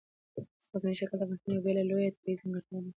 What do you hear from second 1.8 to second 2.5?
لویه طبیعي